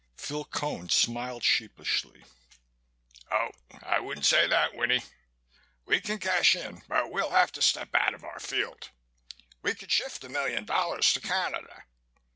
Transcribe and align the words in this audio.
Phil 0.17 0.45
Cone 0.45 0.89
smiled 0.89 1.43
sheepishly. 1.43 2.23
"Oh, 3.31 3.51
I 3.83 3.99
wouldn't 3.99 4.25
say 4.25 4.47
that, 4.47 4.73
Winnie. 4.73 5.03
We 5.85 6.01
can 6.01 6.17
cash 6.17 6.55
in 6.55 6.81
but 6.87 7.11
we'll 7.11 7.29
have 7.29 7.51
to 7.51 7.61
step 7.61 7.93
out 7.93 8.15
of 8.15 8.23
our 8.23 8.39
field. 8.39 8.89
We 9.61 9.75
could 9.75 9.91
shift 9.91 10.23
a 10.23 10.29
million 10.29 10.65
dollars 10.65 11.13
to 11.13 11.21
Canada. 11.21 11.83